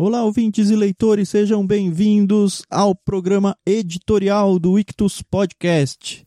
[0.00, 6.24] Olá, ouvintes e leitores, sejam bem-vindos ao programa editorial do Ictus Podcast.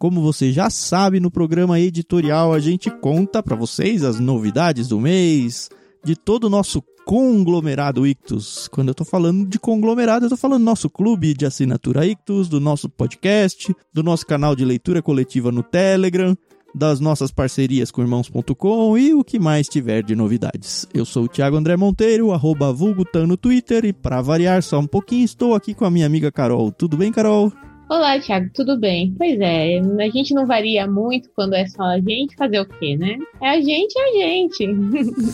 [0.00, 4.98] Como você já sabe, no programa editorial a gente conta para vocês as novidades do
[4.98, 5.70] mês,
[6.02, 8.68] de todo o nosso conglomerado Ictus.
[8.68, 12.48] Quando eu tô falando de conglomerado, eu tô falando do nosso clube de assinatura Ictus,
[12.48, 16.38] do nosso podcast, do nosso canal de leitura coletiva no Telegram,
[16.72, 20.86] das nossas parcerias com irmãos.com e o que mais tiver de novidades.
[20.94, 24.86] Eu sou o Thiago André Monteiro, arroba vulgutan no Twitter e para variar só um
[24.86, 26.70] pouquinho, estou aqui com a minha amiga Carol.
[26.70, 27.52] Tudo bem, Carol?
[27.90, 29.12] Olá, Thiago, tudo bem?
[29.18, 32.96] Pois é, a gente não varia muito quando é só a gente fazer o quê,
[32.96, 33.18] né?
[33.42, 34.64] É a gente, é a gente.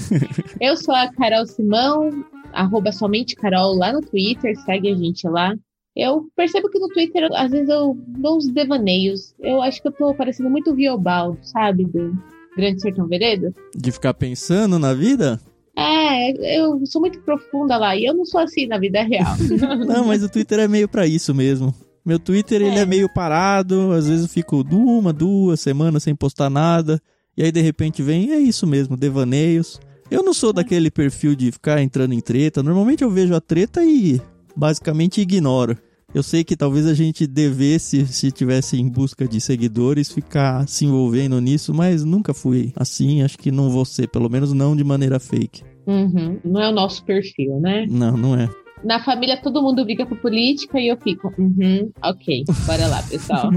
[0.58, 2.08] eu sou a Carol Simão,
[2.54, 5.54] arroba somente Carol lá no Twitter, segue a gente lá.
[5.94, 9.34] Eu percebo que no Twitter, às vezes, eu dou uns devaneios.
[9.38, 11.84] Eu acho que eu tô parecendo muito Viobaldo, sabe?
[11.84, 12.16] Do
[12.56, 13.52] Grande Sertão Veredas.
[13.74, 15.38] De ficar pensando na vida?
[15.76, 19.36] É, eu sou muito profunda lá e eu não sou assim na vida real.
[19.86, 21.74] não, mas o Twitter é meio para isso mesmo.
[22.06, 22.66] Meu Twitter, é.
[22.66, 27.02] ele é meio parado, às vezes eu fico uma, duas semanas sem postar nada,
[27.36, 29.80] e aí de repente vem, é isso mesmo, devaneios.
[30.08, 33.84] Eu não sou daquele perfil de ficar entrando em treta, normalmente eu vejo a treta
[33.84, 34.20] e
[34.54, 35.76] basicamente ignoro.
[36.14, 40.84] Eu sei que talvez a gente devesse, se tivesse em busca de seguidores, ficar se
[40.84, 44.84] envolvendo nisso, mas nunca fui assim, acho que não vou ser, pelo menos não de
[44.84, 45.64] maneira fake.
[45.84, 46.38] Uhum.
[46.44, 47.84] Não é o nosso perfil, né?
[47.88, 48.48] Não, não é
[48.84, 53.50] na família todo mundo briga por política e eu fico, uhum, ok, bora lá, pessoal.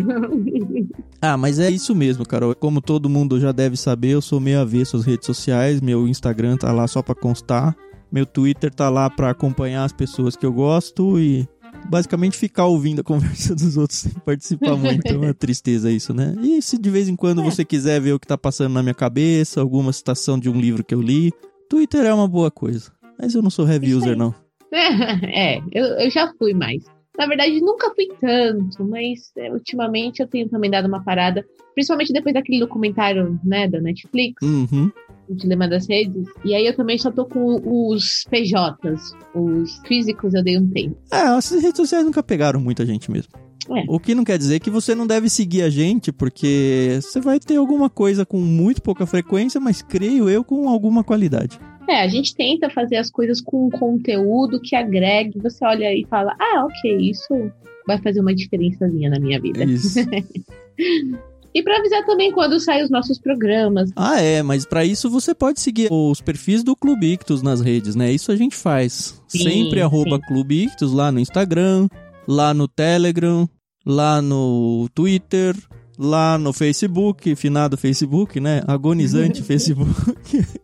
[1.21, 2.55] ah, mas é isso mesmo, Carol.
[2.55, 6.57] Como todo mundo já deve saber, eu sou meio avesso às redes sociais, meu Instagram
[6.57, 7.75] tá lá só pra constar,
[8.11, 11.47] meu Twitter tá lá pra acompanhar as pessoas que eu gosto e
[11.87, 15.07] basicamente ficar ouvindo a conversa dos outros sem participar muito.
[15.07, 16.35] É uma tristeza isso, né?
[16.41, 17.43] E se de vez em quando é.
[17.43, 20.83] você quiser ver o que tá passando na minha cabeça, alguma citação de um livro
[20.83, 21.31] que eu li,
[21.69, 22.91] Twitter é uma boa coisa.
[23.21, 24.33] Mas eu não sou heavy user, não.
[25.33, 26.83] é, eu, eu já fui mais.
[27.17, 32.13] Na verdade, nunca fui tanto, mas é, ultimamente eu tenho também dado uma parada, principalmente
[32.13, 34.89] depois daquele documentário, né, da Netflix, uhum.
[35.27, 36.25] o Dilema das Redes.
[36.45, 40.95] E aí eu também só tô com os PJs, os físicos eu dei um tempo.
[41.11, 43.33] É, as redes sociais nunca pegaram muita gente mesmo.
[43.69, 43.83] É.
[43.87, 47.39] O que não quer dizer que você não deve seguir a gente, porque você vai
[47.39, 51.59] ter alguma coisa com muito pouca frequência, mas creio eu com alguma qualidade.
[51.89, 55.39] É, a gente tenta fazer as coisas com um conteúdo que agregue.
[55.39, 57.51] Você olha e fala, ah, ok, isso
[57.87, 59.63] vai fazer uma diferençazinha na minha vida.
[59.63, 59.99] Isso.
[61.51, 63.89] E para avisar também quando saem os nossos programas.
[63.95, 67.95] Ah, é, mas para isso você pode seguir os perfis do Clube Ictus nas redes,
[67.95, 68.11] né?
[68.11, 69.19] Isso a gente faz.
[69.27, 71.87] Sim, Sempre arroba Clube Ictus lá no Instagram,
[72.27, 73.49] lá no Telegram,
[73.83, 75.55] lá no Twitter,
[75.97, 78.61] lá no Facebook, finado Facebook, né?
[78.67, 80.15] Agonizante Facebook.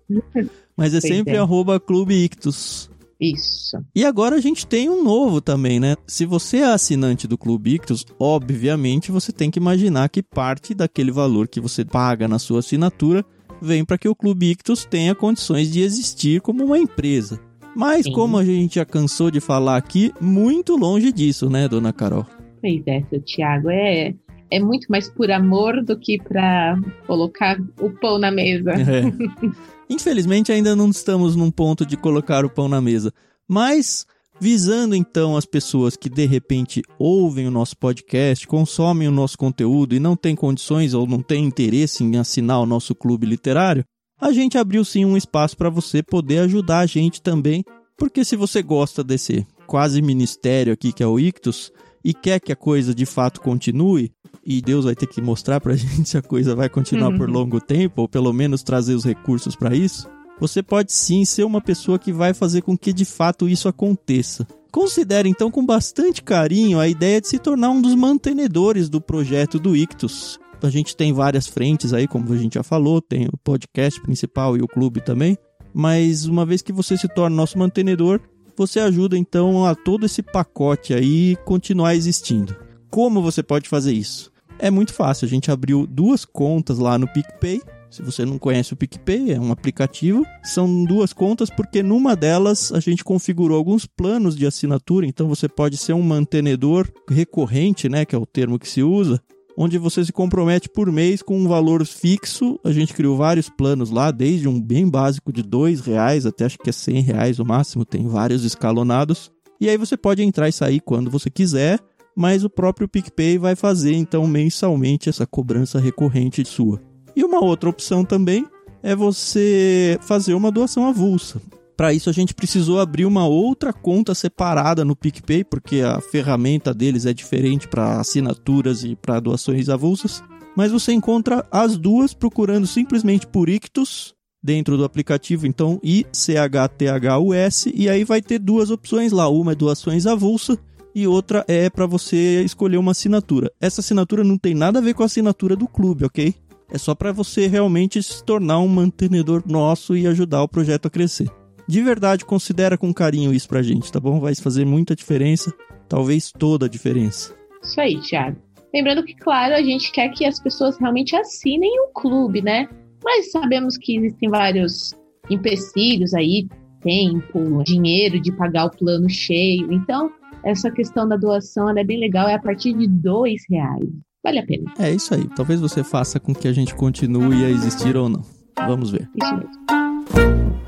[0.75, 1.37] Mas é pois sempre é.
[1.37, 2.89] arroba Clube Ictus.
[3.19, 3.77] Isso.
[3.95, 5.95] E agora a gente tem um novo também, né?
[6.05, 11.11] Se você é assinante do Clube Ictus, obviamente você tem que imaginar que parte daquele
[11.11, 13.25] valor que você paga na sua assinatura
[13.61, 17.39] vem para que o Clube Ictus tenha condições de existir como uma empresa.
[17.75, 18.11] Mas Sim.
[18.11, 22.25] como a gente já cansou de falar aqui, muito longe disso, né, dona Carol?
[22.61, 24.13] Pois é, seu Thiago, é,
[24.49, 28.73] é muito mais por amor do que para colocar o pão na mesa.
[28.85, 29.93] É.
[29.93, 33.13] Infelizmente ainda não estamos num ponto de colocar o pão na mesa,
[33.47, 34.05] mas
[34.39, 39.95] visando então as pessoas que de repente ouvem o nosso podcast, consomem o nosso conteúdo
[39.95, 43.85] e não têm condições ou não têm interesse em assinar o nosso clube literário,
[44.19, 47.63] a gente abriu sim um espaço para você poder ajudar a gente também,
[47.97, 51.71] porque se você gosta desse quase ministério aqui que é o Ictus
[52.03, 54.11] e quer que a coisa de fato continue,
[54.45, 57.17] e Deus vai ter que mostrar pra gente se a coisa vai continuar uhum.
[57.17, 60.07] por longo tempo, ou pelo menos trazer os recursos para isso,
[60.39, 64.45] você pode sim ser uma pessoa que vai fazer com que de fato isso aconteça.
[64.71, 69.57] Considere então com bastante carinho a ideia de se tornar um dos mantenedores do projeto
[69.57, 70.37] do Ictus.
[70.61, 74.57] A gente tem várias frentes aí, como a gente já falou, tem o podcast principal
[74.57, 75.37] e o clube também.
[75.73, 78.19] Mas uma vez que você se torna nosso mantenedor,
[78.57, 82.55] você ajuda então a todo esse pacote aí continuar existindo.
[82.89, 84.31] Como você pode fazer isso?
[84.57, 87.61] É muito fácil, a gente abriu duas contas lá no PicPay.
[87.89, 90.25] Se você não conhece o PicPay, é um aplicativo.
[90.43, 95.47] São duas contas porque numa delas a gente configurou alguns planos de assinatura, então você
[95.47, 99.21] pode ser um mantenedor recorrente, né, que é o termo que se usa,
[99.57, 102.59] onde você se compromete por mês com um valor fixo.
[102.63, 106.57] A gente criou vários planos lá, desde um bem básico de dois reais até acho
[106.57, 109.31] que é cem reais o máximo, tem vários escalonados.
[109.59, 111.79] E aí você pode entrar e sair quando você quiser
[112.15, 116.81] mas o próprio PicPay vai fazer então mensalmente essa cobrança recorrente sua.
[117.15, 118.47] E uma outra opção também
[118.81, 121.41] é você fazer uma doação avulsa.
[121.75, 126.73] Para isso a gente precisou abrir uma outra conta separada no PicPay, porque a ferramenta
[126.73, 130.23] deles é diferente para assinaturas e para doações avulsas.
[130.55, 137.89] Mas você encontra as duas procurando simplesmente por Ictus dentro do aplicativo, então ICHTHUS, e
[137.89, 140.57] aí vai ter duas opções lá, uma é doações avulsa
[140.95, 143.51] e outra é para você escolher uma assinatura.
[143.59, 146.33] Essa assinatura não tem nada a ver com a assinatura do clube, ok?
[146.71, 150.89] É só para você realmente se tornar um mantenedor nosso e ajudar o projeto a
[150.89, 151.29] crescer.
[151.67, 154.19] De verdade, considera com carinho isso pra gente, tá bom?
[154.19, 155.53] Vai fazer muita diferença,
[155.89, 157.35] talvez toda a diferença.
[157.61, 158.37] Isso aí, Thiago.
[158.73, 162.69] Lembrando que, claro, a gente quer que as pessoas realmente assinem o clube, né?
[163.03, 164.93] Mas sabemos que existem vários
[165.29, 166.47] empecilhos aí,
[166.81, 169.71] tempo, dinheiro de pagar o plano cheio.
[169.71, 170.11] Então,
[170.45, 173.89] essa questão da doação é bem legal, é a partir de dois reais.
[174.23, 174.71] Vale a pena.
[174.79, 175.27] É isso aí.
[175.35, 178.23] Talvez você faça com que a gente continue a existir ou não.
[178.55, 179.09] Vamos ver.
[179.15, 180.64] Isso mesmo.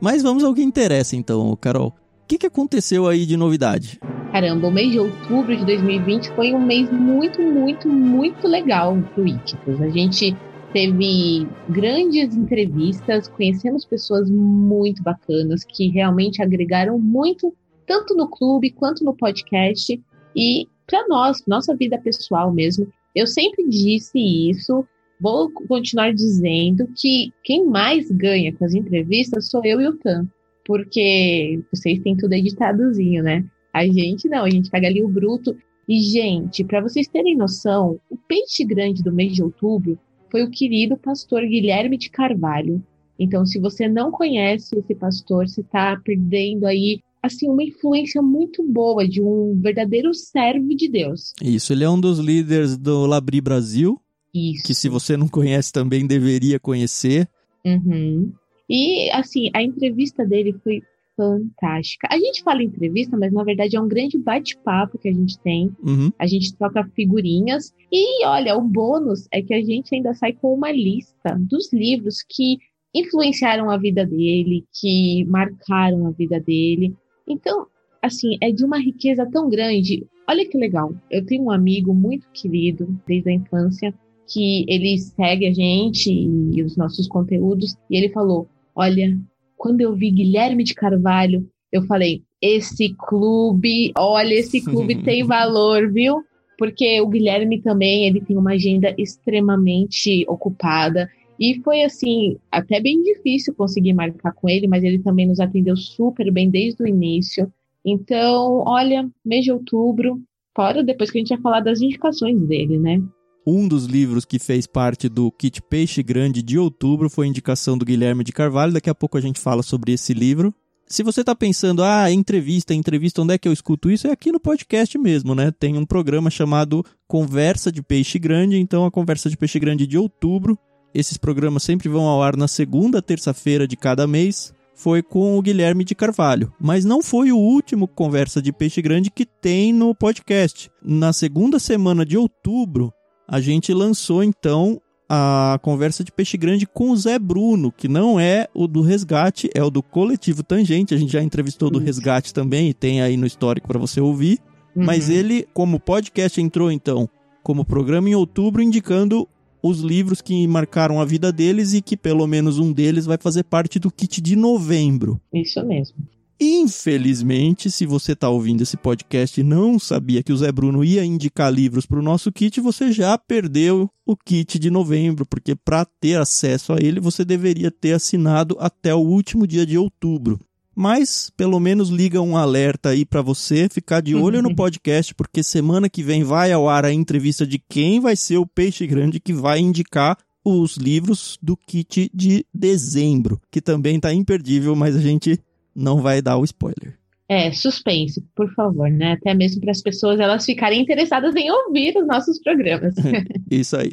[0.00, 1.88] Mas vamos ao que interessa então, Carol.
[1.88, 4.00] O que, que aconteceu aí de novidade?
[4.32, 9.26] Caramba, o mês de outubro de 2020 foi um mês muito, muito, muito legal pro
[9.26, 9.80] Ictus.
[9.80, 10.34] A gente
[10.72, 17.52] teve grandes entrevistas, conhecemos pessoas muito bacanas que realmente agregaram muito,
[17.86, 20.00] tanto no clube quanto no podcast
[20.34, 22.86] e para nós, nossa vida pessoal mesmo.
[23.14, 24.18] Eu sempre disse
[24.48, 24.86] isso,
[25.20, 30.26] vou continuar dizendo que quem mais ganha com as entrevistas sou eu e o Tan,
[30.64, 33.44] porque vocês têm tudo editadozinho, né?
[33.72, 35.56] A gente não, a gente pega ali o bruto.
[35.88, 39.98] E, gente, para vocês terem noção, o peixe grande do mês de outubro
[40.30, 42.82] foi o querido pastor Guilherme de Carvalho.
[43.18, 48.64] Então, se você não conhece esse pastor, você está perdendo aí assim uma influência muito
[48.66, 51.34] boa de um verdadeiro servo de Deus.
[51.42, 54.00] Isso, ele é um dos líderes do Labri Brasil,
[54.34, 54.66] Isso.
[54.66, 57.28] que se você não conhece também deveria conhecer.
[57.64, 58.32] Uhum.
[58.68, 60.82] E assim, a entrevista dele foi
[61.16, 62.08] fantástica.
[62.10, 65.70] A gente fala entrevista, mas na verdade é um grande bate-papo que a gente tem.
[65.82, 66.10] Uhum.
[66.18, 67.74] A gente troca figurinhas.
[67.92, 72.24] E olha, o bônus é que a gente ainda sai com uma lista dos livros
[72.26, 72.58] que
[72.94, 76.94] influenciaram a vida dele, que marcaram a vida dele.
[77.28, 77.66] Então,
[78.02, 80.06] assim, é de uma riqueza tão grande.
[80.28, 80.94] Olha que legal.
[81.10, 83.94] Eu tenho um amigo muito querido desde a infância
[84.30, 89.18] que ele segue a gente e os nossos conteúdos e ele falou: "Olha,
[89.56, 95.92] quando eu vi Guilherme de Carvalho, eu falei: esse clube, olha, esse clube tem valor,
[95.92, 96.22] viu?
[96.58, 101.08] Porque o Guilherme também, ele tem uma agenda extremamente ocupada.
[101.38, 105.76] E foi assim, até bem difícil conseguir marcar com ele, mas ele também nos atendeu
[105.76, 107.50] super bem desde o início.
[107.84, 110.20] Então, olha, mês de outubro,
[110.54, 113.02] fora depois que a gente vai falar das indicações dele, né?
[113.52, 117.84] Um dos livros que fez parte do Kit Peixe Grande de outubro foi indicação do
[117.84, 118.72] Guilherme de Carvalho.
[118.72, 120.54] Daqui a pouco a gente fala sobre esse livro.
[120.86, 124.06] Se você está pensando, ah, entrevista, entrevista, onde é que eu escuto isso?
[124.06, 125.50] É aqui no podcast mesmo, né?
[125.50, 128.56] Tem um programa chamado Conversa de Peixe Grande.
[128.56, 130.56] Então, a Conversa de Peixe Grande de outubro.
[130.94, 134.54] Esses programas sempre vão ao ar na segunda terça-feira de cada mês.
[134.76, 136.52] Foi com o Guilherme de Carvalho.
[136.60, 140.70] Mas não foi o último Conversa de Peixe Grande que tem no podcast.
[140.80, 142.92] Na segunda semana de outubro,
[143.30, 148.18] a gente lançou então a conversa de peixe grande com o Zé Bruno, que não
[148.18, 150.94] é o do resgate, é o do coletivo Tangente.
[150.94, 154.40] A gente já entrevistou do resgate também e tem aí no histórico para você ouvir.
[154.74, 154.84] Uhum.
[154.84, 157.08] Mas ele, como podcast, entrou então
[157.42, 159.28] como programa em outubro, indicando
[159.62, 163.44] os livros que marcaram a vida deles e que pelo menos um deles vai fazer
[163.44, 165.20] parte do kit de novembro.
[165.32, 165.96] Isso mesmo.
[166.42, 171.04] Infelizmente, se você está ouvindo esse podcast e não sabia que o Zé Bruno ia
[171.04, 175.84] indicar livros para o nosso kit, você já perdeu o kit de novembro, porque para
[175.84, 180.40] ter acesso a ele você deveria ter assinado até o último dia de outubro.
[180.74, 185.42] Mas pelo menos liga um alerta aí para você ficar de olho no podcast, porque
[185.42, 189.20] semana que vem vai ao ar a entrevista de quem vai ser o peixe grande
[189.20, 195.00] que vai indicar os livros do kit de dezembro, que também está imperdível, mas a
[195.00, 195.38] gente
[195.74, 196.98] não vai dar o spoiler.
[197.28, 199.12] É, suspense, por favor, né?
[199.12, 202.94] Até mesmo para as pessoas elas ficarem interessadas em ouvir os nossos programas.
[203.48, 203.92] Isso aí.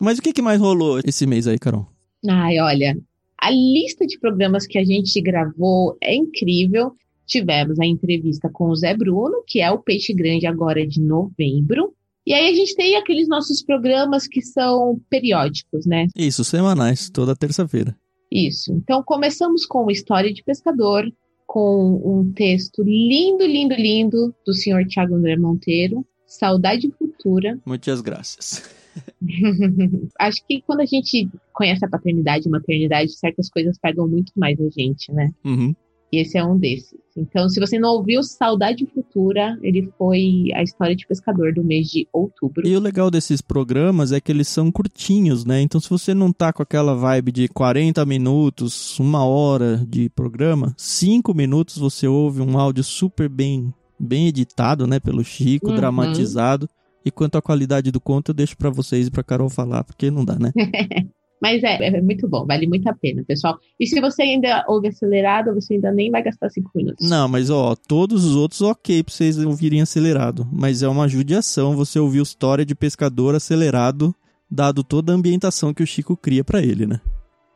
[0.00, 1.88] Mas o que, que mais rolou esse mês aí, Carol?
[2.28, 2.96] Ai, olha,
[3.36, 6.92] a lista de programas que a gente gravou é incrível.
[7.26, 11.92] tivemos a entrevista com o Zé Bruno, que é o Peixe Grande agora de novembro.
[12.24, 16.06] E aí a gente tem aqueles nossos programas que são periódicos, né?
[16.16, 17.96] Isso, semanais, toda terça-feira.
[18.32, 18.72] Isso.
[18.72, 21.04] Então começamos com História de Pescador,
[21.46, 27.58] com um texto lindo, lindo, lindo do senhor Tiago André Monteiro, Saudade Futura.
[27.66, 28.74] Muitas graças.
[30.18, 34.58] Acho que quando a gente conhece a paternidade e maternidade, certas coisas pegam muito mais
[34.58, 35.30] a gente, né?
[35.44, 35.74] Uhum.
[36.12, 37.00] E esse é um desses.
[37.16, 41.88] Então, se você não ouviu Saudade Futura, ele foi a história de pescador do mês
[41.88, 42.66] de outubro.
[42.66, 45.60] E o legal desses programas é que eles são curtinhos, né?
[45.60, 50.74] Então, se você não tá com aquela vibe de 40 minutos, uma hora de programa,
[50.76, 54.98] cinco minutos você ouve um áudio super bem, bem editado, né?
[55.00, 55.74] Pelo Chico, Uhum.
[55.76, 56.68] dramatizado.
[57.04, 60.10] E quanto à qualidade do conto, eu deixo pra vocês e pra Carol falar, porque
[60.10, 60.52] não dá, né?
[61.42, 63.58] Mas é, é muito bom, vale muito a pena, pessoal.
[63.80, 67.10] E se você ainda ouve acelerado, você ainda nem vai gastar cinco minutos.
[67.10, 70.46] Não, mas ó, todos os outros ok pra vocês ouvirem acelerado.
[70.52, 74.14] Mas é uma judiação você ouvir História de Pescador acelerado,
[74.48, 77.00] dado toda a ambientação que o Chico cria pra ele, né?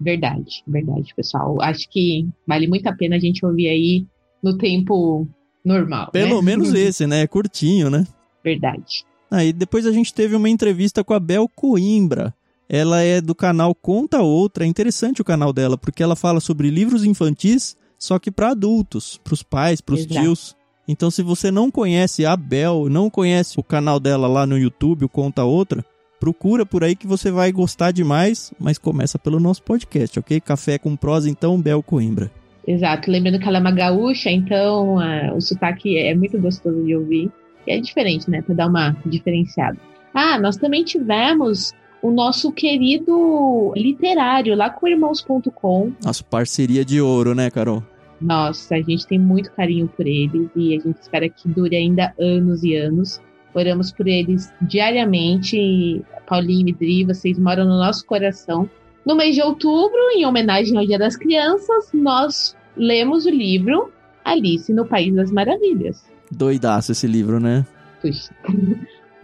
[0.01, 1.63] Verdade, verdade, pessoal.
[1.63, 4.05] Acho que vale muito a pena a gente ouvir aí
[4.43, 5.29] no tempo
[5.65, 6.11] normal.
[6.11, 6.43] Pelo né?
[6.43, 7.23] menos esse, né?
[7.23, 8.05] É curtinho, né?
[8.43, 9.05] Verdade.
[9.31, 12.35] Aí depois a gente teve uma entrevista com a Bel Coimbra.
[12.69, 14.65] Ela é do canal Conta Outra.
[14.65, 19.21] É interessante o canal dela, porque ela fala sobre livros infantis, só que para adultos,
[19.23, 20.57] para os pais, para os tios.
[20.89, 25.05] Então, se você não conhece a Bel, não conhece o canal dela lá no YouTube,
[25.05, 25.85] o Conta Outra,
[26.21, 30.41] procura por aí que você vai gostar demais, mas começa pelo nosso podcast, ok?
[30.41, 32.31] Café com prosa, então, Bel Coimbra.
[32.67, 33.11] Exato.
[33.11, 34.97] Lembrando que ela é uma gaúcha, então
[35.37, 37.31] o sotaque é muito gostoso de ouvir.
[37.67, 38.43] E é diferente, né?
[38.43, 39.79] Pra dar uma diferenciada.
[40.15, 41.73] Ah, nós também tivemos
[42.03, 45.93] o nosso querido literário lá com irmãos.com.
[46.05, 47.83] Nossa, parceria de ouro, né, Carol?
[48.21, 52.15] Nossa, a gente tem muito carinho por eles e a gente espera que dure ainda
[52.19, 53.21] anos e anos.
[53.55, 56.03] Oramos por eles diariamente.
[56.27, 58.69] Paulinho e Dri, vocês moram no nosso coração.
[59.05, 63.93] No mês de outubro, em homenagem ao Dia das Crianças, nós lemos o livro
[64.25, 66.05] Alice no País das Maravilhas.
[66.31, 67.65] Doidaço esse livro, né?
[68.03, 68.35] Puxa,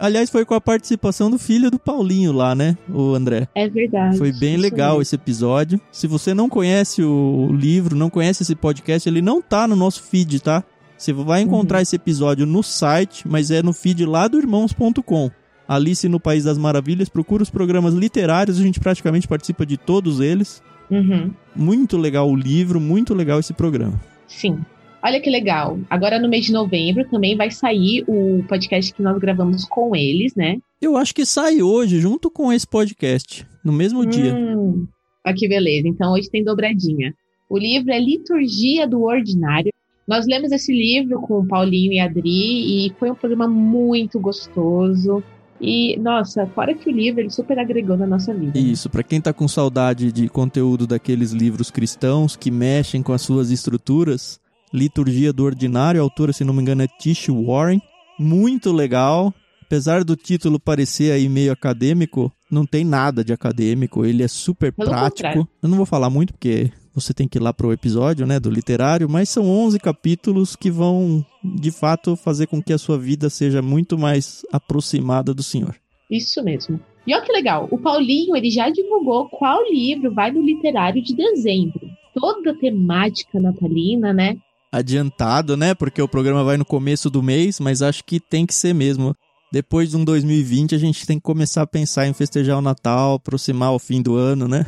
[0.03, 2.77] Aliás, foi com a participação do filho do Paulinho lá, né?
[2.93, 3.47] O André.
[3.55, 4.17] é verdade.
[4.17, 5.79] Foi bem legal esse episódio.
[5.93, 10.03] Se você não conhece o livro, não conhece esse podcast, ele não tá no nosso
[10.03, 10.61] feed, tá?
[10.97, 15.31] Você vai encontrar esse episódio no site, mas é no feed lá do irmãos.com.
[15.65, 20.19] Alice no País das Maravilhas, procura os programas literários, a gente praticamente participa de todos
[20.19, 20.61] eles.
[20.91, 21.31] Uhum.
[21.55, 23.97] Muito legal o livro, muito legal esse programa.
[24.27, 24.59] Sim.
[25.03, 25.77] Olha que legal.
[25.89, 30.33] Agora no mês de novembro também vai sair o podcast que nós gravamos com eles,
[30.33, 30.55] né?
[30.81, 34.33] Eu acho que sai hoje, junto com esse podcast, no mesmo dia.
[34.33, 34.87] Hum,
[35.25, 35.89] ah, que beleza.
[35.89, 37.13] Então hoje tem dobradinha.
[37.49, 39.73] O livro é Liturgia do Ordinário.
[40.07, 44.21] Nós lemos esse livro com o Paulinho e a Adri e foi um programa muito
[44.21, 45.21] gostoso.
[45.59, 48.57] E, nossa, fora que o livro ele super agregou na nossa vida.
[48.57, 53.21] Isso, pra quem tá com saudade de conteúdo daqueles livros cristãos que mexem com as
[53.21, 54.41] suas estruturas,
[54.73, 57.81] Liturgia do Ordinário, a autora, se não me engano, é Tish Warren.
[58.19, 59.33] Muito legal.
[59.61, 64.71] Apesar do título parecer aí meio acadêmico, não tem nada de acadêmico, ele é super
[64.71, 65.27] Pelo prático.
[65.27, 65.47] contrário.
[65.61, 68.51] Eu não vou falar muito porque você tem que ir lá pro episódio, né, do
[68.51, 73.29] literário, mas são 11 capítulos que vão, de fato, fazer com que a sua vida
[73.29, 75.75] seja muito mais aproximada do Senhor.
[76.09, 76.79] Isso mesmo.
[77.07, 81.15] E olha que legal, o Paulinho ele já divulgou qual livro vai no literário de
[81.15, 81.81] dezembro.
[82.13, 84.37] Toda a temática natalina, né?
[84.73, 85.75] Adiantado, né?
[85.75, 89.15] Porque o programa vai no começo do mês, mas acho que tem que ser mesmo.
[89.51, 93.13] Depois de um 2020, a gente tem que começar a pensar em festejar o Natal,
[93.13, 94.65] aproximar o fim do ano, né?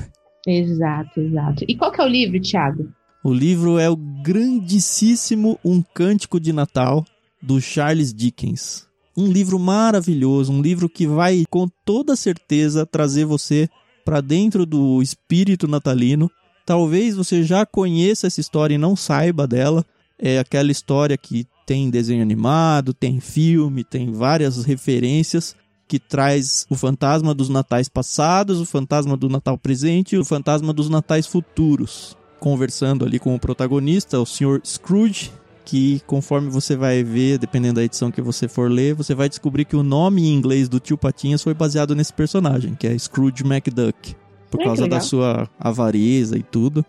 [0.48, 1.66] Exato, exato.
[1.68, 2.88] E qual que é o livro, Thiago?
[3.24, 7.04] O livro é o grandíssimo Um Cântico de Natal,
[7.42, 8.86] do Charles Dickens.
[9.18, 13.68] Um livro maravilhoso, um livro que vai com toda certeza trazer você
[14.06, 16.30] para dentro do espírito natalino.
[16.64, 19.84] Talvez você já conheça essa história e não saiba dela.
[20.18, 25.56] É aquela história que tem desenho animado, tem filme, tem várias referências
[25.88, 30.74] que traz o fantasma dos natais passados, o fantasma do Natal presente e o fantasma
[30.74, 32.18] dos natais futuros.
[32.40, 34.62] Conversando ali com o protagonista, o Sr.
[34.64, 35.32] Scrooge,
[35.64, 39.66] que conforme você vai ver, dependendo da edição que você for ler, você vai descobrir
[39.66, 43.44] que o nome em inglês do tio Patinhas foi baseado nesse personagem, que é Scrooge
[43.44, 44.16] McDuck,
[44.50, 46.86] por que causa da sua avareza e tudo.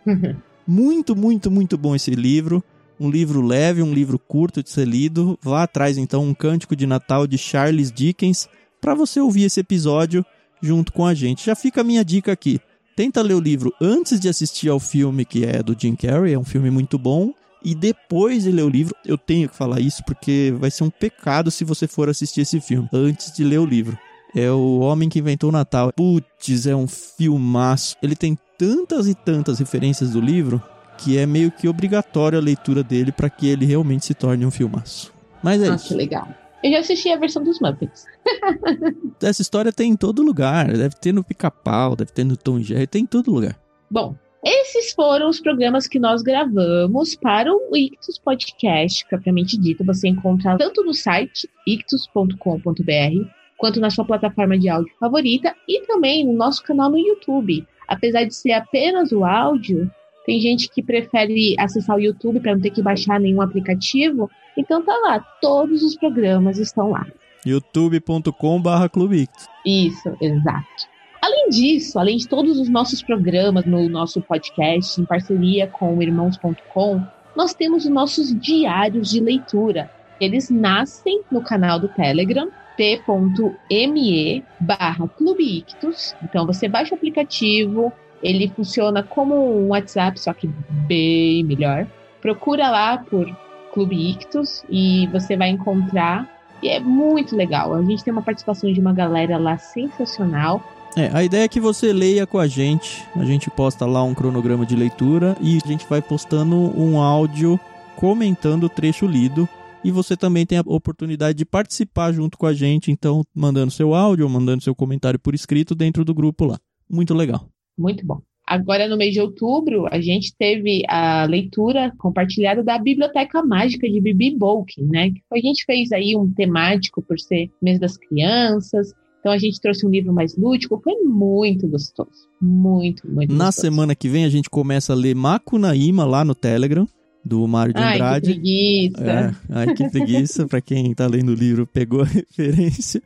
[0.66, 2.62] Muito, muito, muito bom esse livro.
[2.99, 5.38] Um livro leve, um livro curto de ser lido.
[5.43, 8.49] Vá atrás então um cântico de Natal de Charles Dickens
[8.81, 10.25] para você ouvir esse episódio
[10.62, 11.45] junto com a gente.
[11.45, 12.61] Já fica a minha dica aqui.
[12.97, 16.38] Tenta ler o livro antes de assistir ao filme que é do Jim Carrey, é
[16.38, 17.33] um filme muito bom.
[17.65, 20.91] e depois de ler o livro, eu tenho que falar isso porque vai ser um
[20.91, 23.99] pecado se você for assistir esse filme antes de ler o livro.
[24.35, 25.93] É o Homem que Inventou o Natal.
[25.93, 27.97] Putz, é um filmaço.
[28.03, 30.62] Ele tem tantas e tantas referências do livro
[30.97, 34.50] que é meio que obrigatório a leitura dele para que ele realmente se torne um
[34.50, 35.12] filmaço.
[35.43, 35.88] Mas é Ah, isso.
[35.88, 36.29] que legal.
[36.65, 38.05] Eu já assisti a versão dos Muppets.
[39.23, 40.67] Essa história tem em todo lugar.
[40.73, 43.57] Deve ter no Pica-Pau, deve ter no Tom Jerry, tem em todo lugar.
[43.91, 49.85] Bom, esses foram os programas que nós gravamos para o Ictus Podcast, propriamente dito.
[49.85, 56.25] Você encontra tanto no site ictus.com.br, quanto na sua plataforma de áudio favorita e também
[56.25, 57.67] no nosso canal no YouTube.
[57.88, 59.91] Apesar de ser apenas o áudio,
[60.26, 64.28] tem gente que prefere acessar o YouTube para não ter que baixar nenhum aplicativo.
[64.59, 67.06] Então tá lá, todos os programas estão lá.
[67.47, 69.49] youtube.com.br Clube Ictus.
[69.64, 70.97] Isso, exato.
[71.23, 76.02] Além disso, além de todos os nossos programas no nosso podcast, em parceria com o
[76.02, 77.02] irmãos.com,
[77.37, 79.90] nós temos os nossos diários de leitura.
[80.21, 86.16] Eles nascem no canal do Telegram, t.me barra Clube Ictus.
[86.23, 87.92] Então você baixa o aplicativo,
[88.23, 90.49] ele funciona como um WhatsApp, só que
[90.87, 91.87] bem melhor.
[92.21, 93.27] Procura lá por
[93.73, 96.29] Clube Ictus e você vai encontrar
[96.63, 97.75] e é muito legal.
[97.75, 100.63] A gente tem uma participação de uma galera lá sensacional.
[100.97, 103.05] É, a ideia é que você leia com a gente.
[103.15, 107.61] A gente posta lá um cronograma de leitura e a gente vai postando um áudio
[107.97, 109.47] comentando o trecho lido.
[109.85, 113.95] E você também tem a oportunidade de participar junto com a gente, então mandando seu
[113.95, 116.59] áudio ou mandando seu comentário por escrito dentro do grupo lá.
[116.91, 117.47] Muito legal.
[117.78, 118.21] Muito bom.
[118.49, 124.00] Agora, no mês de outubro, a gente teve a leitura compartilhada da Biblioteca Mágica de
[124.00, 125.12] Bibi Bolkin, né?
[125.33, 128.92] A gente fez aí um temático por ser mês das crianças.
[129.18, 132.28] Então a gente trouxe um livro mais lúdico, foi muito gostoso.
[132.40, 133.66] Muito, muito Na gostoso.
[133.66, 136.87] semana que vem a gente começa a ler Macunaíma lá no Telegram,
[137.25, 138.26] do Mário de Ai, que Andrade.
[138.33, 139.04] preguiça.
[139.04, 143.02] É, ai que preguiça, pra quem tá lendo o livro pegou a referência.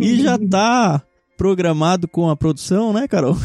[0.00, 1.00] E já tá
[1.38, 3.36] programado com a produção, né, Carol?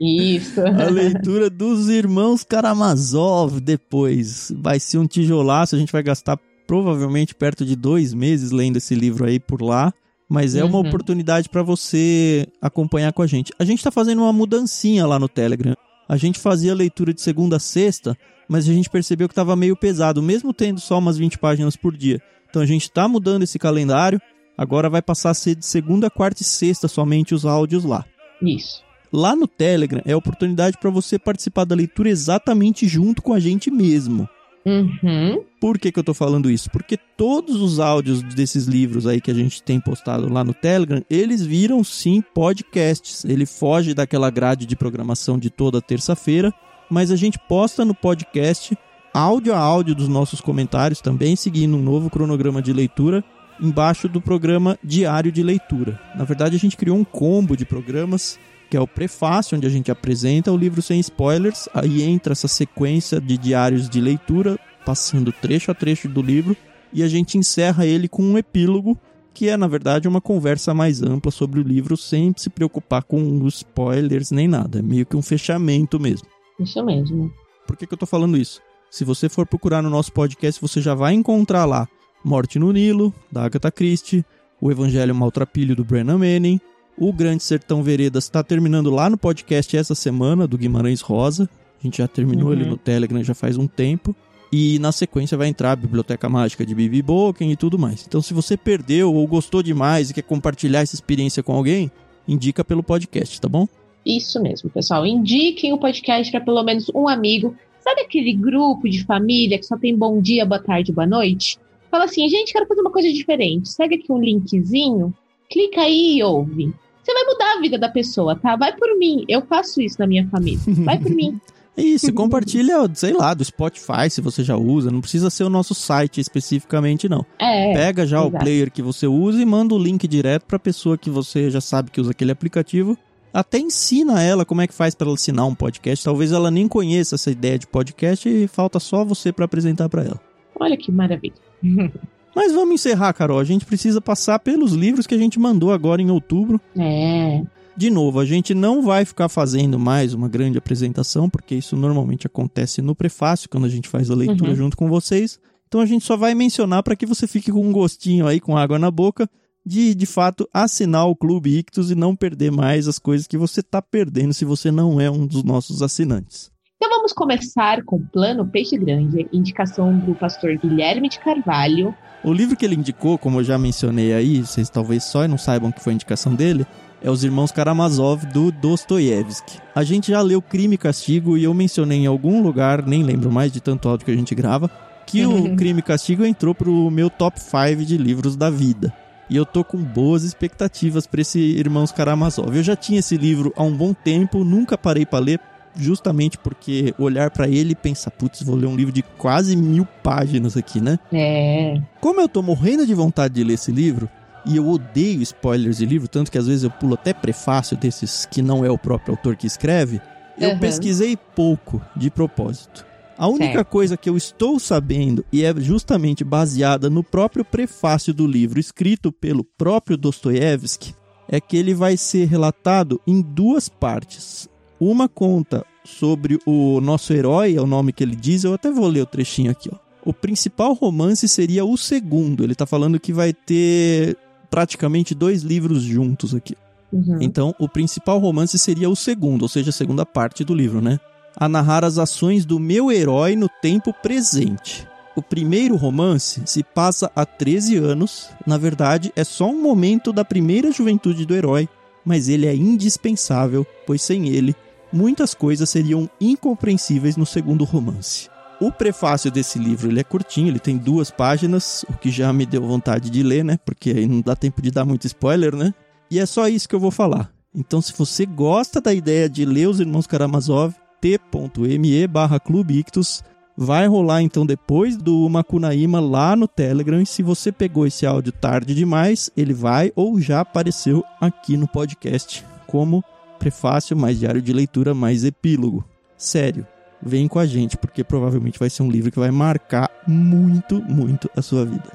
[0.00, 0.60] Isso.
[0.62, 4.52] A leitura dos irmãos Karamazov depois.
[4.56, 8.94] Vai ser um tijolaço, a gente vai gastar provavelmente perto de dois meses lendo esse
[8.94, 9.92] livro aí por lá.
[10.28, 10.86] Mas é uma Uhum.
[10.86, 13.52] oportunidade para você acompanhar com a gente.
[13.58, 15.74] A gente tá fazendo uma mudancinha lá no Telegram.
[16.08, 18.16] A gente fazia leitura de segunda a sexta,
[18.48, 21.94] mas a gente percebeu que tava meio pesado, mesmo tendo só umas 20 páginas por
[21.96, 22.20] dia.
[22.48, 24.18] Então a gente tá mudando esse calendário.
[24.56, 28.04] Agora vai passar a ser de segunda, quarta e sexta somente os áudios lá.
[28.40, 28.82] Isso.
[29.12, 33.38] Lá no Telegram é a oportunidade para você participar da leitura exatamente junto com a
[33.38, 34.28] gente mesmo.
[34.64, 35.42] Uhum.
[35.60, 36.70] Por que, que eu tô falando isso?
[36.70, 41.02] Porque todos os áudios desses livros aí que a gente tem postado lá no Telegram,
[41.10, 43.24] eles viram sim podcasts.
[43.24, 46.54] Ele foge daquela grade de programação de toda terça-feira,
[46.88, 48.76] mas a gente posta no podcast
[49.12, 53.22] áudio a áudio dos nossos comentários também, seguindo um novo cronograma de leitura
[53.60, 56.00] embaixo do programa Diário de Leitura.
[56.16, 58.38] Na verdade, a gente criou um combo de programas
[58.72, 62.48] que é o prefácio, onde a gente apresenta o livro sem spoilers, aí entra essa
[62.48, 66.56] sequência de diários de leitura, passando trecho a trecho do livro,
[66.90, 68.98] e a gente encerra ele com um epílogo,
[69.34, 73.42] que é, na verdade, uma conversa mais ampla sobre o livro, sem se preocupar com
[73.44, 74.78] os spoilers nem nada.
[74.78, 76.26] É meio que um fechamento mesmo.
[76.58, 77.30] Isso mesmo.
[77.66, 78.58] Por que, que eu tô falando isso?
[78.90, 81.86] Se você for procurar no nosso podcast, você já vai encontrar lá
[82.24, 84.24] Morte no Nilo, da Agatha Christie,
[84.58, 86.58] O Evangelho Maltrapilho, do Brennan Manning,
[86.98, 91.48] O Grande Sertão Veredas está terminando lá no podcast essa semana, do Guimarães Rosa.
[91.80, 92.52] A gente já terminou Uhum.
[92.52, 94.14] ele no Telegram já faz um tempo.
[94.52, 98.04] E na sequência vai entrar a Biblioteca Mágica de Bibi Bolken e tudo mais.
[98.06, 101.90] Então, se você perdeu ou gostou demais e quer compartilhar essa experiência com alguém,
[102.28, 103.66] indica pelo podcast, tá bom?
[104.04, 105.06] Isso mesmo, pessoal.
[105.06, 107.56] Indiquem o podcast para pelo menos um amigo.
[107.80, 111.58] Sabe aquele grupo de família que só tem bom dia, boa tarde, boa noite?
[111.90, 113.70] Fala assim, gente, quero fazer uma coisa diferente.
[113.70, 115.14] Segue aqui um linkzinho,
[115.52, 116.72] clica aí e ouve.
[117.02, 118.56] Você vai mudar a vida da pessoa, tá?
[118.56, 119.24] Vai por mim.
[119.28, 120.60] Eu faço isso na minha família.
[120.84, 121.40] Vai por mim.
[121.74, 124.90] É isso, compartilha, sei lá, do Spotify, se você já usa.
[124.90, 127.24] Não precisa ser o nosso site especificamente, não.
[127.38, 127.72] É.
[127.72, 128.44] Pega já o exato.
[128.44, 131.90] player que você usa e manda o link direto pra pessoa que você já sabe
[131.90, 132.94] que usa aquele aplicativo.
[133.32, 136.04] Até ensina ela como é que faz pra ela assinar um podcast.
[136.04, 140.02] Talvez ela nem conheça essa ideia de podcast e falta só você pra apresentar pra
[140.04, 140.20] ela.
[140.60, 141.32] Olha que maravilha.
[142.34, 143.38] Mas vamos encerrar, Carol.
[143.38, 146.60] A gente precisa passar pelos livros que a gente mandou agora em outubro.
[146.76, 147.42] É.
[147.76, 152.26] De novo, a gente não vai ficar fazendo mais uma grande apresentação, porque isso normalmente
[152.26, 154.56] acontece no prefácio, quando a gente faz a leitura Uhum.
[154.56, 155.38] junto com vocês.
[155.68, 158.56] Então a gente só vai mencionar para que você fique com um gostinho aí, com
[158.58, 159.28] água na boca,
[159.64, 163.60] de de fato assinar o Clube Ictus e não perder mais as coisas que você
[163.60, 166.50] está perdendo se você não é um dos nossos assinantes.
[166.84, 171.94] Então vamos começar com Plano Peixe Grande, indicação do pastor Guilherme de Carvalho.
[172.24, 175.70] O livro que ele indicou, como eu já mencionei aí, vocês talvez só não saibam
[175.70, 176.66] que foi a indicação dele,
[177.00, 179.60] é Os Irmãos Karamazov do Dostoiévski.
[179.72, 183.30] A gente já leu Crime e Castigo e eu mencionei em algum lugar, nem lembro
[183.30, 184.68] mais de tanto áudio que a gente grava,
[185.06, 188.92] que o Crime e Castigo entrou pro meu top 5 de livros da vida.
[189.30, 192.56] E eu tô com boas expectativas para esse Irmãos Karamazov.
[192.56, 195.40] Eu já tinha esse livro há um bom tempo, nunca parei para ler,
[195.76, 199.86] justamente porque olhar para ele e pensar, putz, vou ler um livro de quase mil
[200.02, 200.98] páginas aqui, né?
[201.12, 201.80] É.
[202.00, 204.08] Como eu tô morrendo de vontade de ler esse livro,
[204.44, 208.26] e eu odeio spoilers de livro, tanto que às vezes eu pulo até prefácio desses
[208.26, 210.00] que não é o próprio autor que escreve,
[210.38, 210.58] eu Uhum.
[210.58, 212.84] pesquisei pouco de propósito.
[213.16, 213.68] A única Certo.
[213.68, 219.12] coisa que eu estou sabendo, e é justamente baseada no próprio prefácio do livro, escrito
[219.12, 220.94] pelo próprio Dostoiévski,
[221.28, 224.48] é que ele vai ser relatado em duas partes.
[224.84, 228.88] Uma conta sobre o nosso herói, é o nome que ele diz, eu até vou
[228.88, 229.76] ler o trechinho aqui, ó.
[230.04, 232.42] O principal romance seria o segundo.
[232.42, 234.18] Ele tá falando que vai ter
[234.50, 236.56] praticamente dois livros juntos aqui.
[236.92, 237.18] Uhum.
[237.20, 240.98] Então, o principal romance seria o segundo, ou seja, a segunda parte do livro, né?
[241.36, 244.84] A narrar as ações do meu herói no tempo presente.
[245.14, 248.30] O primeiro romance se passa há 13 anos.
[248.44, 251.68] Na verdade, é só um momento da primeira juventude do herói,
[252.04, 254.56] mas ele é indispensável, pois sem ele,
[254.92, 258.28] muitas coisas seriam incompreensíveis no segundo romance.
[258.60, 262.46] O prefácio desse livro ele é curtinho, ele tem duas páginas, o que já me
[262.46, 263.58] deu vontade de ler, né?
[263.64, 265.74] Porque aí não dá tempo de dar muito spoiler, né?
[266.10, 267.32] E é só isso que eu vou falar.
[267.54, 273.22] Então, se você gosta da ideia de ler os Irmãos Karamazov, t.me barra Clube Ictus,
[273.56, 277.00] vai rolar então depois do Macunaíma lá no Telegram.
[277.00, 281.66] E se você pegou esse áudio tarde demais, ele vai ou já apareceu aqui no
[281.66, 283.04] podcast como
[283.42, 285.84] prefácio, mais diário de leitura, mais epílogo.
[286.16, 286.64] Sério,
[287.02, 291.28] vem com a gente, porque provavelmente vai ser um livro que vai marcar muito, muito
[291.36, 291.90] a sua vida.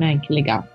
[0.00, 0.66] Ai, que legal.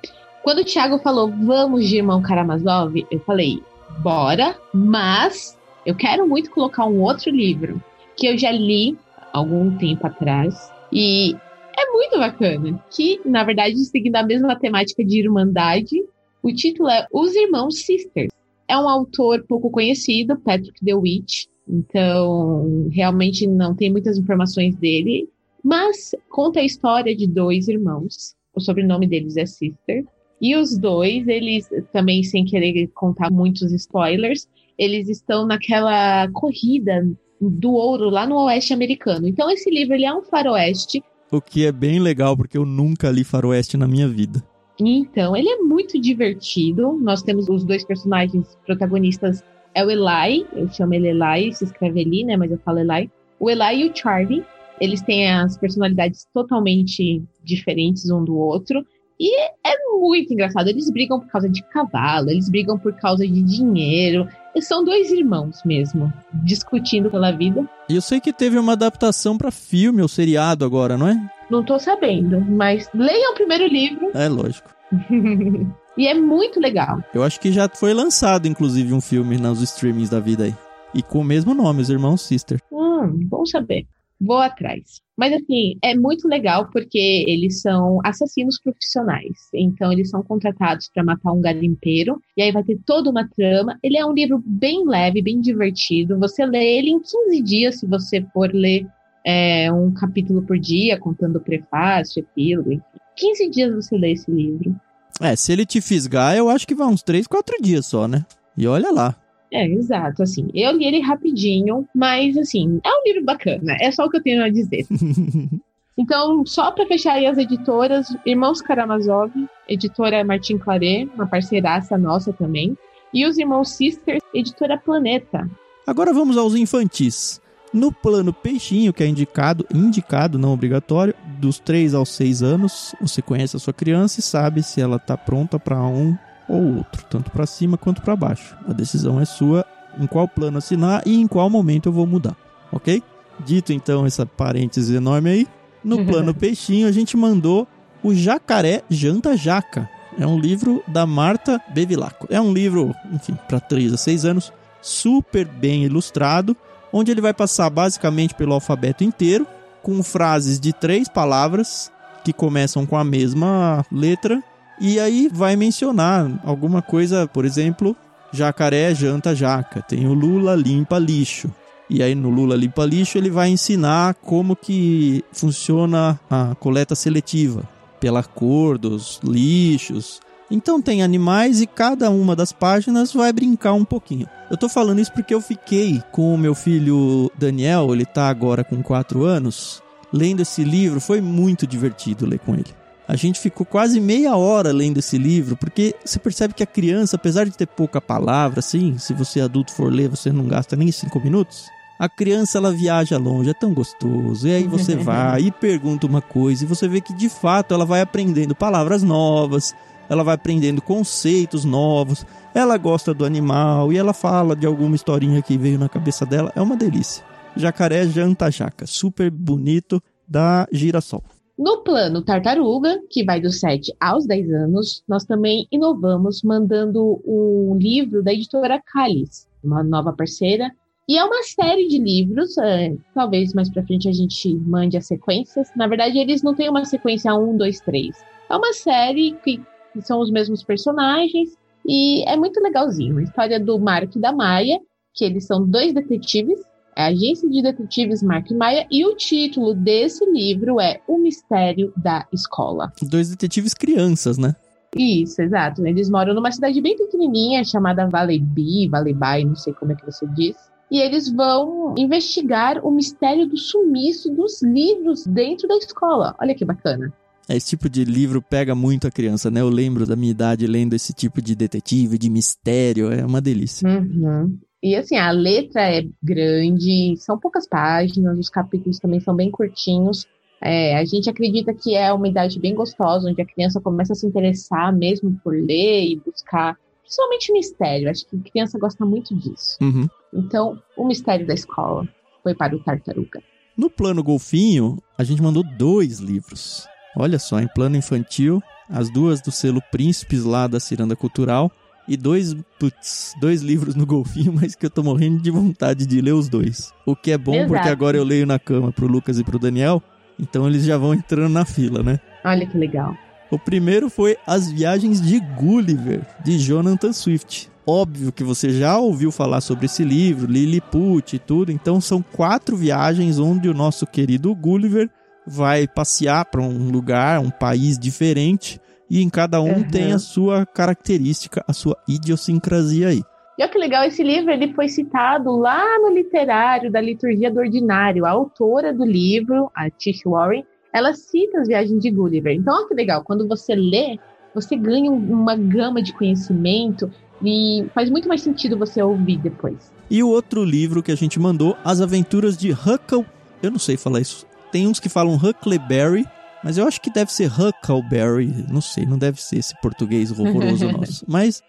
[0.41, 3.61] Quando o Thiago falou, vamos de Irmão Karamazov, eu falei,
[3.99, 7.83] bora, mas eu quero muito colocar um outro livro
[8.15, 8.97] que eu já li
[9.33, 11.35] algum tempo atrás e
[11.77, 12.81] é muito bacana.
[12.89, 16.01] Que, na verdade, seguindo a mesma temática de Irmandade,
[16.41, 18.31] o título é Os Irmãos Sisters.
[18.67, 25.29] É um autor pouco conhecido, Patrick DeWitt, então realmente não tem muitas informações dele,
[25.63, 28.35] mas conta a história de dois irmãos.
[28.55, 30.05] O sobrenome deles é Sister.
[30.41, 34.47] E os dois, eles também, sem querer contar muitos spoilers,
[34.77, 37.07] eles estão naquela corrida
[37.39, 39.27] do ouro lá no oeste americano.
[39.27, 41.01] Então esse livro ele é um faroeste.
[41.31, 44.43] O que é bem legal, porque eu nunca li faroeste na minha vida.
[44.79, 46.93] Então ele é muito divertido.
[47.01, 49.43] Nós temos os dois personagens protagonistas.
[49.75, 52.37] É o Eli, eu chamo ele Eli, se escreve Eli, né?
[52.37, 53.09] Mas eu falo Eli.
[53.39, 54.43] O Eli e o Charlie,
[54.79, 58.85] eles têm as personalidades totalmente diferentes um do outro.
[59.19, 60.67] E é muito engraçado.
[60.67, 64.27] Eles brigam por causa de cavalo, eles brigam por causa de dinheiro.
[64.55, 66.11] E são dois irmãos mesmo,
[66.43, 67.67] discutindo pela vida.
[67.89, 71.17] E eu sei que teve uma adaptação pra filme ou seriado agora, não é?
[71.53, 74.09] Não tô sabendo, mas leiam o primeiro livro.
[74.15, 74.73] É lógico.
[75.95, 76.97] e é muito legal.
[77.13, 80.55] Eu acho que já foi lançado, inclusive, um filme nos streamings da vida aí.
[80.95, 82.59] E com o mesmo nome, Os Irmãos Sister.
[82.71, 83.85] Hum, bom saber.
[84.19, 84.99] Vou atrás.
[85.15, 89.37] Mas assim, é muito legal porque eles são assassinos profissionais.
[89.53, 92.19] Então eles são contratados para matar um garimpeiro.
[92.35, 93.77] E aí vai ter toda uma trama.
[93.83, 96.17] Ele é um livro bem leve, bem divertido.
[96.17, 98.87] Você lê ele em 15 dias, se você for ler
[99.25, 102.83] é, um capítulo por dia, contando o prefácio, epílogo, enfim.
[103.15, 104.75] 15 dias você lê esse livro.
[105.21, 108.25] É, se ele te fisgar, eu acho que vai uns 3, 4 dias só, né?
[108.57, 109.15] E olha lá.
[109.51, 110.47] É, exato, assim.
[110.53, 113.77] Eu li ele rapidinho, mas assim, é um livro bacana.
[113.79, 114.85] É só o que eu tenho a dizer.
[115.97, 119.31] Então, só para fechar aí as editoras, Irmãos Karamazov,
[119.67, 122.75] editora Martin Claret, uma parceiraça nossa também.
[123.13, 125.47] E os Irmãos Sisters, editora Planeta.
[125.85, 127.39] Agora vamos aos infantis.
[127.73, 133.19] No plano peixinho, que é indicado, indicado, não obrigatório, dos 3 aos 6 anos, você
[133.19, 136.15] conhece a sua criança e sabe se ela está pronta para um
[136.47, 138.55] ou outro, tanto para cima quanto para baixo.
[138.67, 139.65] A decisão é sua
[139.99, 142.35] em qual plano assinar e em qual momento eu vou mudar,
[142.71, 143.01] ok?
[143.43, 145.47] Dito então essa parêntese enorme aí,
[145.83, 147.67] no plano peixinho a gente mandou
[148.03, 149.89] o Jacaré Janta Jaca.
[150.19, 152.27] É um livro da Marta Bevilacqua.
[152.29, 156.55] É um livro, enfim, para 3 a 6 anos, super bem ilustrado,
[156.93, 159.45] onde ele vai passar basicamente pelo alfabeto inteiro,
[159.81, 161.91] com frases de três palavras
[162.23, 164.41] que começam com a mesma letra
[164.79, 167.95] e aí vai mencionar alguma coisa, por exemplo,
[168.31, 171.49] jacaré janta jaca, tem o Lula limpa lixo.
[171.89, 177.63] E aí no Lula Limpa Lixo ele vai ensinar como que funciona a coleta seletiva
[177.99, 180.19] pela cor dos lixos.
[180.53, 184.27] Então tem animais e cada uma das páginas vai brincar um pouquinho.
[184.51, 188.63] Eu tô falando isso porque eu fiquei com o meu filho Daniel, ele tá agora
[188.63, 189.81] com 4 anos,
[190.13, 192.67] lendo esse livro, foi muito divertido ler com ele.
[193.07, 197.15] A gente ficou quase meia hora lendo esse livro, porque você percebe que a criança,
[197.15, 200.91] apesar de ter pouca palavra, assim, se você adulto for ler, você não gasta nem
[200.91, 201.65] cinco minutos.
[201.97, 204.47] A criança ela viaja longe, é tão gostoso.
[204.47, 207.85] E aí você vai e pergunta uma coisa e você vê que de fato ela
[207.85, 209.73] vai aprendendo palavras novas,
[210.13, 212.25] ela vai aprendendo conceitos novos.
[212.53, 216.51] Ela gosta do animal e ela fala de alguma historinha que veio na cabeça dela.
[216.55, 217.25] É uma delícia.
[217.55, 221.23] Jacaré Janta Jaca, super bonito da Girassol.
[221.57, 227.77] No plano Tartaruga, que vai dos 7 aos 10 anos, nós também inovamos mandando um
[227.79, 230.71] livro da editora Calis, uma nova parceira.
[231.07, 235.05] E é uma série de livros, é, talvez mais pra frente a gente mande as
[235.05, 235.69] sequências.
[235.75, 238.33] Na verdade, eles não têm uma sequência 1, 2, 3.
[238.49, 239.61] É uma série que,
[239.93, 243.19] que são os mesmos personagens e é muito legalzinho.
[243.19, 244.79] A história do Marco e da Maia,
[245.13, 246.59] que eles são dois detetives
[246.95, 251.91] é a Agência de Detetives Mark Maia, e o título desse livro é O Mistério
[251.97, 252.93] da Escola.
[253.01, 254.55] Dois detetives crianças, né?
[254.95, 255.85] Isso, exato.
[255.85, 260.27] Eles moram numa cidade bem pequenininha chamada Valleyby, Valleyby, não sei como é que você
[260.27, 260.55] diz.
[260.91, 266.35] E eles vão investigar o mistério do sumiço dos livros dentro da escola.
[266.39, 267.11] Olha que bacana.
[267.49, 269.61] Esse tipo de livro pega muito a criança, né?
[269.61, 273.87] Eu lembro da minha idade lendo esse tipo de detetive, de mistério, é uma delícia.
[273.87, 274.57] Uhum.
[274.81, 280.25] E assim, a letra é grande, são poucas páginas, os capítulos também são bem curtinhos.
[280.61, 284.15] É, a gente acredita que é uma idade bem gostosa, onde a criança começa a
[284.15, 288.09] se interessar mesmo por ler e buscar, principalmente mistério.
[288.09, 289.77] Acho que a criança gosta muito disso.
[289.81, 290.07] Uhum.
[290.33, 292.07] Então, o mistério da escola
[292.41, 293.41] foi para o Tartaruga.
[293.77, 296.87] No plano golfinho, a gente mandou dois livros.
[297.15, 301.71] Olha só, em plano infantil, as duas do selo Príncipes lá da Ciranda Cultural
[302.07, 306.21] e dois, putz, dois livros no golfinho, mas que eu tô morrendo de vontade de
[306.21, 306.91] ler os dois.
[307.05, 307.73] O que é bom Exato.
[307.73, 310.01] porque agora eu leio na cama pro Lucas e pro Daniel,
[310.39, 312.19] então eles já vão entrando na fila, né?
[312.43, 313.15] Olha que legal.
[313.49, 317.69] O primeiro foi As Viagens de Gulliver, de Jonathan Swift.
[317.85, 322.75] Óbvio que você já ouviu falar sobre esse livro, Lilliput e tudo, então são quatro
[322.77, 325.09] viagens onde o nosso querido Gulliver
[325.45, 328.79] vai passear para um lugar, um país diferente
[329.09, 329.83] e em cada um uhum.
[329.83, 333.21] tem a sua característica, a sua idiosincrasia aí.
[333.57, 337.59] E olha que legal, esse livro ele foi citado lá no literário da Liturgia do
[337.59, 338.25] Ordinário.
[338.25, 342.53] A autora do livro, a Tish Warren, ela cita as viagens de Gulliver.
[342.53, 344.17] Então, olha que legal, quando você lê,
[344.55, 347.11] você ganha uma gama de conhecimento
[347.43, 349.91] e faz muito mais sentido você ouvir depois.
[350.09, 353.25] E o outro livro que a gente mandou, As Aventuras de Huckle...
[353.61, 354.45] Eu não sei falar isso.
[354.73, 356.25] Tem uns que falam Huckleberry,
[356.63, 360.89] mas eu acho que deve ser Huckleberry, não sei, não deve ser esse português horroroso
[360.91, 361.23] nosso.
[361.27, 361.61] Mas,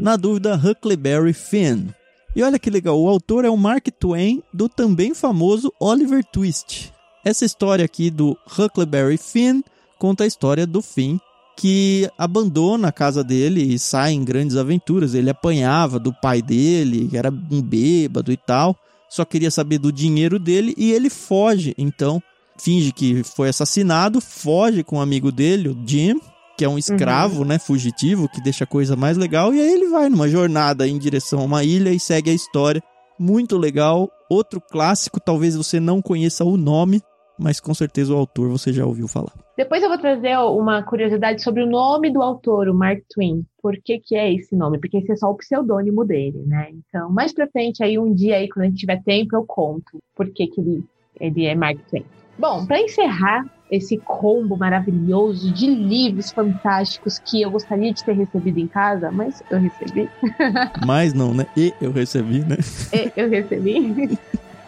[0.00, 1.88] na dúvida, Huckleberry Finn.
[2.34, 6.90] E olha que legal, o autor é o Mark Twain, do também famoso Oliver Twist.
[7.22, 9.60] Essa história aqui do Huckleberry Finn
[9.98, 11.18] conta a história do Finn,
[11.54, 15.12] que abandona a casa dele e sai em grandes aventuras.
[15.12, 18.74] Ele apanhava do pai dele, que era um bêbado e tal,
[19.06, 22.22] só queria saber do dinheiro dele e ele foge, então,
[22.58, 26.20] finge que foi assassinado, foge com um amigo dele, o Jim,
[26.56, 27.48] que é um escravo, uhum.
[27.48, 30.98] né, fugitivo, que deixa a coisa mais legal, e aí ele vai numa jornada em
[30.98, 32.82] direção a uma ilha e segue a história.
[33.18, 34.10] Muito legal.
[34.28, 37.00] Outro clássico, talvez você não conheça o nome,
[37.38, 39.32] mas com certeza o autor você já ouviu falar.
[39.56, 43.44] Depois eu vou trazer uma curiosidade sobre o nome do autor, o Mark Twain.
[43.62, 44.78] Por que, que é esse nome?
[44.78, 46.68] Porque esse é só o pseudônimo dele, né?
[46.72, 49.98] Então, mais pra frente, aí um dia aí, quando a gente tiver tempo, eu conto
[50.16, 50.84] por que, que ele,
[51.20, 52.04] ele é Mark Twain.
[52.38, 58.58] Bom, para encerrar esse combo maravilhoso de livros fantásticos que eu gostaria de ter recebido
[58.58, 60.08] em casa, mas eu recebi.
[60.86, 61.46] Mas não, né?
[61.56, 62.56] E eu recebi, né?
[62.92, 64.18] E eu recebi.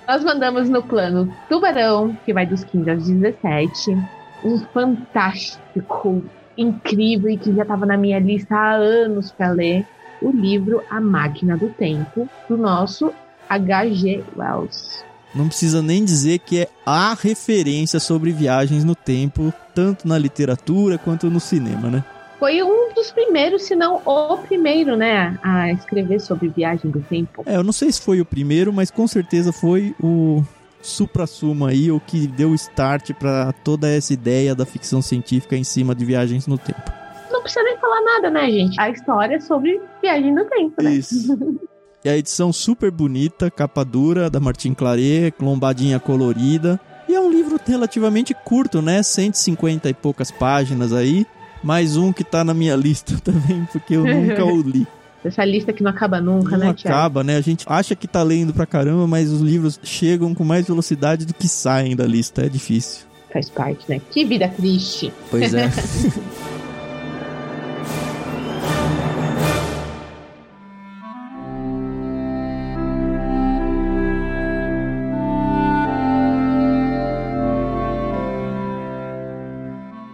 [0.06, 3.96] Nós mandamos no plano Tubarão, que vai dos 15 aos 17,
[4.44, 6.22] um fantástico,
[6.58, 9.86] incrível e que já estava na minha lista há anos para ler,
[10.20, 13.12] o livro A Máquina do Tempo, do nosso
[13.48, 14.22] H.G.
[14.36, 15.09] Wells.
[15.34, 20.98] Não precisa nem dizer que é a referência sobre viagens no tempo, tanto na literatura
[20.98, 22.04] quanto no cinema, né?
[22.38, 27.42] Foi um dos primeiros, se não o primeiro, né, a escrever sobre viagem do tempo.
[27.44, 30.42] É, eu não sei se foi o primeiro, mas com certeza foi o
[30.80, 35.94] supra-sumo aí, o que deu start para toda essa ideia da ficção científica em cima
[35.94, 36.80] de viagens no tempo.
[37.30, 38.80] Não precisa nem falar nada, né, gente?
[38.80, 40.94] A história é sobre viagem no tempo, né?
[40.94, 41.36] Isso.
[42.02, 46.80] É a edição super bonita, capa dura, da Martin Claret, lombadinha colorida.
[47.06, 49.02] E é um livro relativamente curto, né?
[49.02, 51.26] 150 e poucas páginas aí.
[51.62, 54.86] Mais um que tá na minha lista também, porque eu nunca o li.
[55.22, 56.96] Essa lista que não acaba nunca, não né, Tiago?
[56.96, 57.36] acaba, né?
[57.36, 61.26] A gente acha que tá lendo pra caramba, mas os livros chegam com mais velocidade
[61.26, 62.46] do que saem da lista.
[62.46, 63.04] É difícil.
[63.30, 64.00] Faz parte, né?
[64.10, 65.12] Que vida triste.
[65.30, 65.70] Pois é.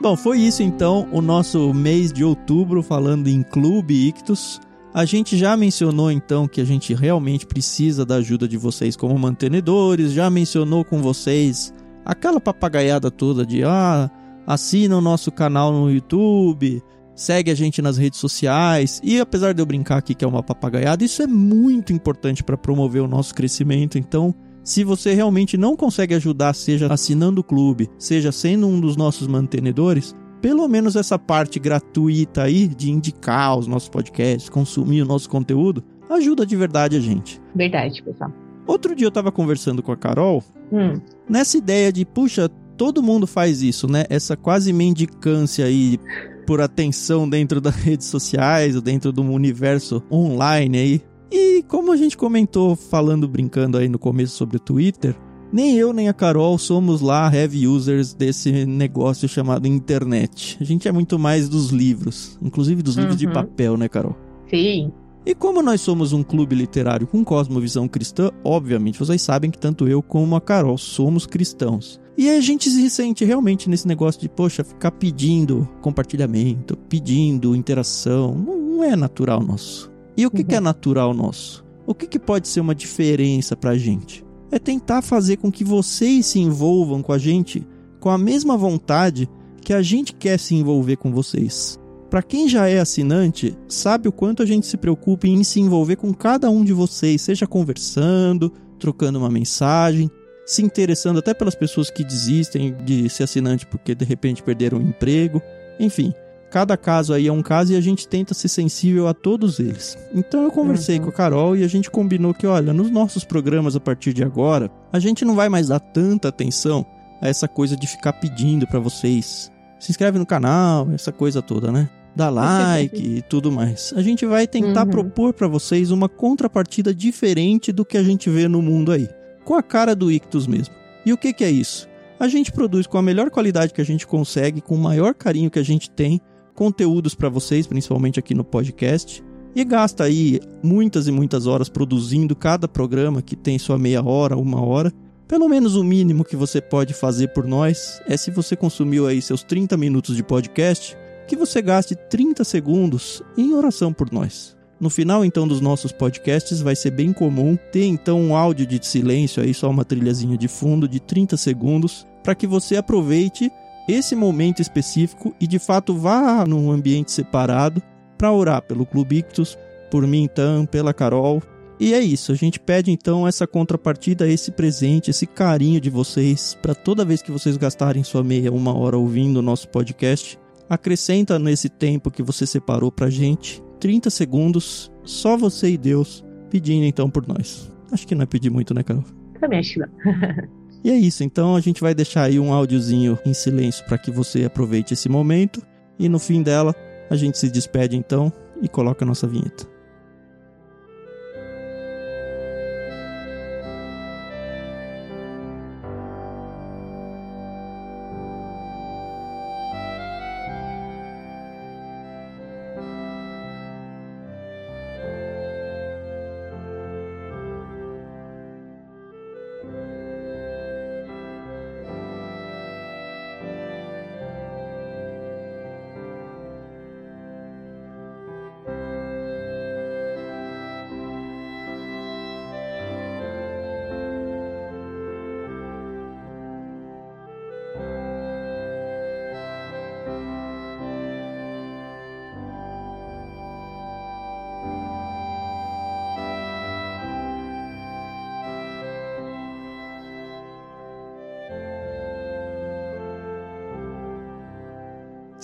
[0.07, 4.61] Bom, foi isso então, o nosso mês de outubro falando em Clube Ictus.
[4.95, 9.19] A gente já mencionou então que a gente realmente precisa da ajuda de vocês como
[9.19, 14.09] mantenedores, já mencionou com vocês aquela papagaiada toda de ah,
[14.47, 16.81] assina o nosso canal no YouTube,
[17.13, 19.01] segue a gente nas redes sociais.
[19.03, 22.57] E apesar de eu brincar aqui que é uma papagaiada, isso é muito importante para
[22.57, 23.99] promover o nosso crescimento.
[23.99, 24.33] Então,
[24.67, 29.29] se você realmente não consegue ajudar, seja assinando o clube, seja sendo um dos nossos
[29.29, 35.31] mantenedores, pelo menos essa parte gratuita aí de indicar os nossos podcasts, consumir o nosso
[35.31, 37.41] conteúdo, ajuda de verdade a gente.
[37.55, 38.33] Verdade, pessoal.
[38.67, 41.01] Outro dia eu tava conversando com a Carol, hum.
[41.29, 44.05] nessa ideia de, puxa, todo mundo faz isso, né?
[44.11, 45.97] Essa quase mendicância aí
[46.45, 51.03] por atenção dentro das redes sociais, ou dentro do universo online aí.
[51.31, 55.17] E como a gente comentou falando, brincando aí no começo sobre o Twitter,
[55.53, 60.57] nem eu nem a Carol somos lá heavy users desse negócio chamado internet.
[60.61, 63.03] A gente é muito mais dos livros, inclusive dos uhum.
[63.03, 63.33] livros de uhum.
[63.33, 64.17] papel, né, Carol?
[64.51, 64.93] Sim.
[65.25, 69.89] E como nós somos um clube literário com cosmovisão cristã, obviamente vocês sabem que tanto
[69.89, 72.01] eu como a Carol somos cristãos.
[72.17, 78.35] E a gente se sente realmente nesse negócio de, poxa, ficar pedindo compartilhamento, pedindo interação,
[78.35, 79.96] não é natural nosso.
[80.17, 80.47] E o que, uhum.
[80.47, 80.65] que é uhum.
[80.65, 81.65] natural nosso?
[81.87, 84.25] O que, que pode ser uma diferença pra gente?
[84.51, 87.67] É tentar fazer com que vocês se envolvam com a gente
[88.01, 89.29] com a mesma vontade
[89.61, 91.79] que a gente quer se envolver com vocês.
[92.09, 95.97] Para quem já é assinante, sabe o quanto a gente se preocupa em se envolver
[95.97, 100.09] com cada um de vocês, seja conversando, trocando uma mensagem,
[100.47, 104.83] se interessando até pelas pessoas que desistem de ser assinante porque de repente perderam o
[104.83, 105.43] emprego,
[105.81, 106.15] enfim
[106.51, 109.99] cada caso aí é um caso e a gente tenta ser sensível a todos eles.
[110.15, 111.05] Então eu conversei uhum.
[111.05, 114.23] com a Carol e a gente combinou que, olha, nos nossos programas a partir de
[114.23, 116.85] agora, a gente não vai mais dar tanta atenção
[117.21, 119.51] a essa coisa de ficar pedindo para vocês.
[119.79, 121.89] Se inscreve no canal, essa coisa toda, né?
[122.15, 123.93] Dá like e tudo mais.
[123.95, 124.91] A gente vai tentar uhum.
[124.91, 129.07] propor para vocês uma contrapartida diferente do que a gente vê no mundo aí.
[129.45, 130.75] Com a cara do Ictus mesmo.
[131.05, 131.87] E o que, que é isso?
[132.19, 135.51] A gente produz com a melhor qualidade que a gente consegue, com o maior carinho
[135.51, 136.19] que a gente tem,
[136.57, 139.23] conteúdos para vocês, principalmente aqui no podcast.
[139.55, 144.37] E gasta aí muitas e muitas horas produzindo cada programa que tem sua meia hora,
[144.37, 144.93] uma hora.
[145.29, 149.21] Pelo menos o mínimo que você pode fazer por nós é se você consumiu aí
[149.23, 150.97] seus 30 minutos de podcast,
[151.29, 154.57] que você gaste 30 segundos em oração por nós.
[154.79, 158.85] No final então dos nossos podcasts vai ser bem comum ter então um áudio de
[158.87, 163.51] silêncio aí, só uma trilhazinha de fundo de 30 segundos, para que você aproveite
[163.89, 167.83] esse momento específico e de fato vá num ambiente separado
[168.19, 169.57] para orar pelo Clube Ictus,
[169.91, 171.43] por mim então, pela Carol.
[171.79, 176.57] E é isso, a gente pede então essa contrapartida, esse presente, esse carinho de vocês
[176.61, 180.39] para toda vez que vocês gastarem sua meia uma hora ouvindo o nosso podcast,
[180.71, 186.87] acrescenta nesse tempo que você separou pra gente 30 segundos, só você e Deus, pedindo
[186.87, 187.71] então por nós.
[187.93, 189.05] Acho que não é pedir muito, né, Carol?
[189.39, 189.89] Também acho que não.
[190.87, 194.09] E é isso, então a gente vai deixar aí um áudiozinho em silêncio para que
[194.09, 195.61] você aproveite esse momento
[195.99, 196.73] e no fim dela
[197.11, 199.67] a gente se despede então e coloca a nossa vinheta.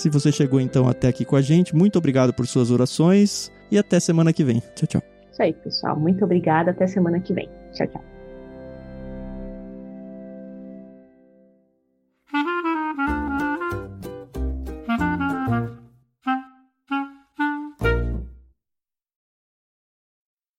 [0.02, 3.78] Se você chegou então até aqui com a gente, muito obrigado por suas orações e
[3.78, 4.60] até semana que vem.
[4.74, 5.02] Tchau, tchau.
[5.30, 5.96] Isso aí, pessoal.
[5.96, 6.72] Muito obrigada.
[6.72, 7.48] Até semana que vem.
[7.72, 8.04] Tchau, tchau.